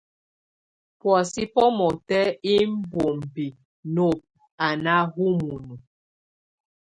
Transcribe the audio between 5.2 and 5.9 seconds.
munu.